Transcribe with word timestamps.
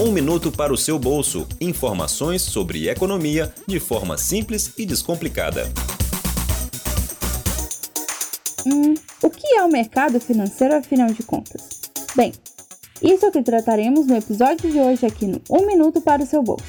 Um 0.00 0.12
minuto 0.12 0.50
para 0.50 0.72
o 0.72 0.78
seu 0.78 0.98
bolso. 0.98 1.46
Informações 1.60 2.40
sobre 2.40 2.88
economia 2.88 3.52
de 3.66 3.78
forma 3.78 4.16
simples 4.16 4.72
e 4.78 4.86
descomplicada. 4.86 5.70
Hum, 8.66 8.94
o 9.22 9.28
que 9.28 9.46
é 9.56 9.62
o 9.62 9.70
mercado 9.70 10.18
financeiro 10.18 10.74
afinal 10.74 11.08
de 11.08 11.22
contas? 11.22 11.68
Bem, 12.16 12.32
isso 13.02 13.26
é 13.26 13.28
o 13.28 13.30
que 13.30 13.42
trataremos 13.42 14.06
no 14.06 14.16
episódio 14.16 14.70
de 14.70 14.80
hoje 14.80 15.04
aqui 15.04 15.26
no 15.26 15.42
Um 15.50 15.66
Minuto 15.66 16.00
para 16.00 16.22
o 16.22 16.26
seu 16.26 16.42
bolso. 16.42 16.64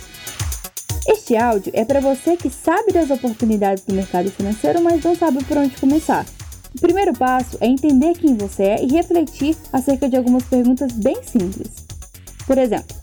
Este 1.08 1.38
áudio 1.38 1.72
é 1.74 1.86
para 1.86 2.02
você 2.02 2.36
que 2.36 2.50
sabe 2.50 2.92
das 2.92 3.10
oportunidades 3.10 3.86
do 3.86 3.94
mercado 3.94 4.30
financeiro, 4.30 4.84
mas 4.84 5.06
não 5.06 5.16
sabe 5.16 5.42
por 5.46 5.56
onde 5.56 5.78
começar. 5.78 6.26
O 6.76 6.82
primeiro 6.82 7.14
passo 7.14 7.58
é 7.62 7.66
entender 7.66 8.14
quem 8.16 8.36
você 8.36 8.64
é 8.64 8.84
e 8.84 8.92
refletir 8.92 9.56
acerca 9.72 10.10
de 10.10 10.18
algumas 10.18 10.44
perguntas 10.44 10.92
bem 10.92 11.24
simples. 11.24 11.70
Por 12.46 12.58
exemplo, 12.58 13.01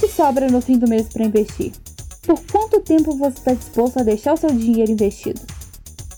te 0.00 0.08
sobra 0.08 0.48
no 0.48 0.62
fim 0.62 0.78
do 0.78 0.88
mês 0.88 1.08
para 1.08 1.24
investir? 1.24 1.72
Por 2.22 2.40
quanto 2.50 2.80
tempo 2.80 3.16
você 3.16 3.38
está 3.38 3.52
disposto 3.52 3.98
a 3.98 4.02
deixar 4.02 4.32
o 4.32 4.36
seu 4.36 4.50
dinheiro 4.50 4.92
investido? 4.92 5.40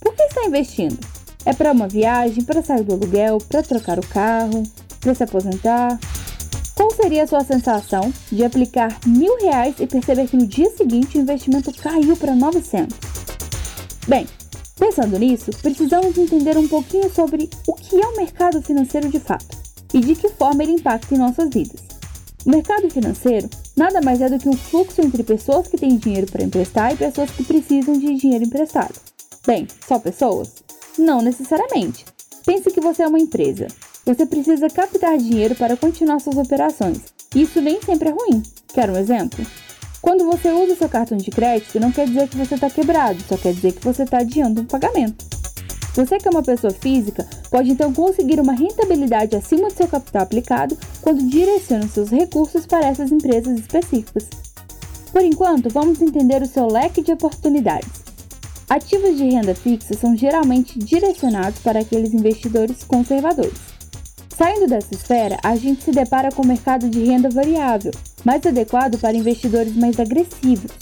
Por 0.01 0.15
que 0.15 0.23
está 0.23 0.45
investindo? 0.45 0.99
É 1.45 1.53
para 1.53 1.73
uma 1.73 1.89
viagem, 1.89 2.45
para 2.45 2.63
sair 2.63 2.85
do 2.85 2.95
aluguel, 2.95 3.39
para 3.49 3.63
trocar 3.63 3.99
o 3.99 4.07
carro, 4.07 4.63
para 5.01 5.15
se 5.15 5.25
aposentar? 5.25 5.99
Qual 6.77 6.93
seria 6.93 7.25
a 7.25 7.27
sua 7.27 7.43
sensação 7.43 8.13
de 8.31 8.45
aplicar 8.45 8.99
mil 9.05 9.37
reais 9.41 9.75
e 9.81 9.87
perceber 9.87 10.29
que 10.29 10.37
no 10.37 10.47
dia 10.47 10.71
seguinte 10.71 11.19
o 11.19 11.21
investimento 11.21 11.73
caiu 11.75 12.17
para 12.17 12.37
900? 12.37 12.97
Bem, 14.07 14.27
Pensando 14.79 15.17
nisso, 15.17 15.51
precisamos 15.63 16.19
entender 16.19 16.57
um 16.57 16.67
pouquinho 16.67 17.09
sobre 17.15 17.49
o 17.69 17.75
que 17.75 18.03
é 18.03 18.05
o 18.05 18.17
mercado 18.17 18.61
financeiro 18.61 19.09
de 19.09 19.21
fato 19.21 19.57
e 19.95 20.01
de 20.01 20.17
que 20.17 20.29
forma 20.31 20.63
ele 20.63 20.73
impacta 20.73 21.15
em 21.15 21.19
nossas 21.19 21.49
vidas. 21.51 21.81
O 22.45 22.51
mercado 22.51 22.91
financeiro 22.91 23.49
nada 23.77 24.01
mais 24.01 24.21
é 24.21 24.29
do 24.29 24.39
que 24.39 24.49
um 24.49 24.57
fluxo 24.57 25.01
entre 25.01 25.23
pessoas 25.23 25.69
que 25.69 25.77
têm 25.77 25.97
dinheiro 25.97 26.31
para 26.31 26.45
emprestar 26.45 26.93
e 26.93 26.97
pessoas 26.97 27.31
que 27.31 27.45
precisam 27.45 27.99
de 27.99 28.15
dinheiro 28.15 28.45
emprestado. 28.45 28.95
Bem, 29.47 29.67
só 29.87 29.99
pessoas? 29.99 30.63
Não 30.99 31.21
necessariamente. 31.21 32.05
Pense 32.45 32.71
que 32.71 32.81
você 32.81 33.03
é 33.03 33.09
uma 33.09 33.19
empresa. 33.19 33.67
Você 34.05 34.27
precisa 34.27 34.69
captar 34.69 35.17
dinheiro 35.17 35.55
para 35.55 35.77
continuar 35.77 36.21
suas 36.21 36.37
operações. 36.37 37.01
Isso 37.35 37.61
nem 37.61 37.81
sempre 37.81 38.09
é 38.09 38.13
ruim. 38.13 38.43
Quer 38.69 38.91
um 38.91 38.97
exemplo? 38.97 39.45
Quando 40.01 40.25
você 40.25 40.51
usa 40.51 40.75
seu 40.75 40.89
cartão 40.89 41.17
de 41.17 41.31
crédito, 41.31 41.79
não 41.79 41.93
quer 41.93 42.07
dizer 42.07 42.29
que 42.29 42.37
você 42.37 42.57
está 42.57 42.69
quebrado, 42.69 43.23
só 43.29 43.37
quer 43.37 43.55
dizer 43.55 43.73
que 43.73 43.85
você 43.85 44.03
está 44.03 44.19
adiando 44.19 44.61
um 44.61 44.65
pagamento. 44.65 45.42
Você 45.95 46.19
que 46.19 46.27
é 46.27 46.31
uma 46.31 46.43
pessoa 46.43 46.73
física 46.73 47.27
pode 47.51 47.71
então 47.71 47.93
conseguir 47.93 48.41
uma 48.41 48.55
rentabilidade 48.55 49.37
acima 49.37 49.69
do 49.69 49.75
seu 49.75 49.87
capital 49.87 50.23
aplicado 50.23 50.77
quando 51.03 51.29
direciona 51.29 51.87
seus 51.87 52.11
recursos 52.11 52.67
para 52.67 52.87
essas 52.87 53.13
empresas 53.13 53.59
específicas. 53.59 54.27
Por 55.13 55.23
enquanto, 55.23 55.69
vamos 55.69 56.01
entender 56.01 56.41
o 56.41 56.47
seu 56.47 56.67
leque 56.67 57.03
de 57.03 57.13
oportunidades. 57.13 58.03
Ativos 58.69 59.19
de 59.19 59.25
renda 59.25 59.55
fixa 59.55 59.93
são 59.95 60.17
geralmente 60.17 60.79
direcionados 60.79 61.61
para 61.61 61.81
aqueles 61.81 62.15
investidores 62.15 62.83
conservadores. 62.83 63.73
Saindo 64.35 64.67
dessa 64.67 64.95
esfera, 64.95 65.37
a 65.45 65.55
gente 65.57 65.85
se 65.85 65.91
depara 65.91 66.31
com 66.33 66.43
o 66.43 66.47
mercado 66.47 66.89
de 66.89 67.05
renda 67.05 67.29
variável, 67.29 67.93
mais 68.25 68.47
adequado 68.47 68.99
para 68.99 69.15
investidores 69.15 69.77
mais 69.77 70.01
agressivos. 70.01 70.73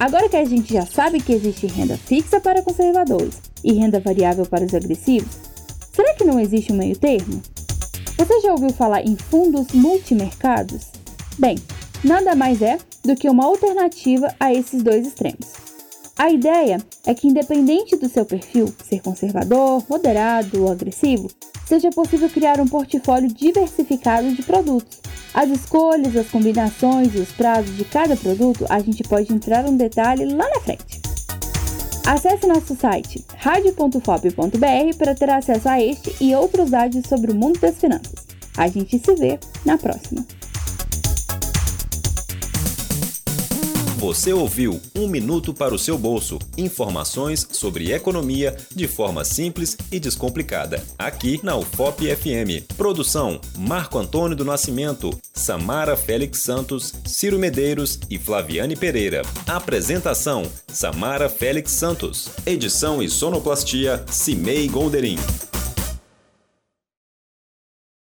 Agora 0.00 0.28
que 0.28 0.36
a 0.36 0.44
gente 0.44 0.72
já 0.72 0.86
sabe 0.86 1.20
que 1.20 1.32
existe 1.32 1.66
renda 1.66 1.96
fixa 1.96 2.40
para 2.40 2.62
conservadores 2.62 3.40
e 3.64 3.72
renda 3.72 3.98
variável 3.98 4.46
para 4.46 4.64
os 4.64 4.72
agressivos, 4.72 5.36
será 5.92 6.14
que 6.14 6.24
não 6.24 6.38
existe 6.38 6.72
um 6.72 6.76
meio 6.76 6.96
termo? 6.96 7.42
Você 8.16 8.40
já 8.40 8.52
ouviu 8.52 8.72
falar 8.72 9.02
em 9.02 9.16
fundos 9.16 9.72
multimercados? 9.72 10.86
Bem, 11.36 11.56
nada 12.04 12.36
mais 12.36 12.62
é 12.62 12.78
do 13.04 13.16
que 13.16 13.28
uma 13.28 13.44
alternativa 13.44 14.32
a 14.38 14.52
esses 14.52 14.84
dois 14.84 15.04
extremos. 15.04 15.68
A 16.16 16.30
ideia 16.30 16.78
é 17.06 17.14
que, 17.14 17.26
independente 17.26 17.96
do 17.96 18.08
seu 18.08 18.24
perfil, 18.24 18.72
ser 18.84 19.00
conservador, 19.00 19.84
moderado 19.88 20.62
ou 20.62 20.70
agressivo, 20.70 21.28
seja 21.66 21.90
possível 21.90 22.28
criar 22.28 22.60
um 22.60 22.66
portfólio 22.66 23.28
diversificado 23.28 24.32
de 24.32 24.42
produtos. 24.42 25.00
As 25.34 25.50
escolhas, 25.50 26.16
as 26.16 26.28
combinações 26.28 27.14
e 27.14 27.18
os 27.18 27.30
prazos 27.30 27.76
de 27.76 27.84
cada 27.84 28.16
produto 28.16 28.66
a 28.68 28.80
gente 28.80 29.02
pode 29.04 29.32
entrar 29.32 29.64
um 29.64 29.76
detalhe 29.76 30.24
lá 30.24 30.48
na 30.48 30.60
frente. 30.60 31.00
Acesse 32.06 32.46
nosso 32.46 32.74
site 32.74 33.24
radio.fop.br 33.36 34.96
para 34.96 35.14
ter 35.14 35.28
acesso 35.28 35.68
a 35.68 35.80
este 35.80 36.16
e 36.20 36.34
outros 36.34 36.70
dados 36.70 37.06
sobre 37.06 37.32
o 37.32 37.34
mundo 37.34 37.60
das 37.60 37.76
finanças. 37.76 38.26
A 38.56 38.66
gente 38.66 38.98
se 38.98 39.14
vê 39.14 39.38
na 39.64 39.76
próxima. 39.76 40.26
Você 43.98 44.32
ouviu 44.32 44.80
Um 44.94 45.08
Minuto 45.08 45.52
para 45.52 45.74
o 45.74 45.78
seu 45.78 45.98
Bolso. 45.98 46.38
Informações 46.56 47.44
sobre 47.50 47.90
economia 47.90 48.56
de 48.72 48.86
forma 48.86 49.24
simples 49.24 49.76
e 49.90 49.98
descomplicada. 49.98 50.84
Aqui 50.96 51.40
na 51.42 51.56
UFOP 51.56 52.06
FM. 52.14 52.64
Produção: 52.76 53.40
Marco 53.56 53.98
Antônio 53.98 54.36
do 54.36 54.44
Nascimento, 54.44 55.10
Samara 55.34 55.96
Félix 55.96 56.38
Santos, 56.38 56.94
Ciro 57.04 57.40
Medeiros 57.40 57.98
e 58.08 58.20
Flaviane 58.20 58.76
Pereira. 58.76 59.22
Apresentação: 59.48 60.44
Samara 60.68 61.28
Félix 61.28 61.72
Santos. 61.72 62.28
Edição 62.46 63.02
e 63.02 63.08
sonoplastia: 63.08 64.04
Cimei 64.06 64.68
Golderim. 64.68 65.18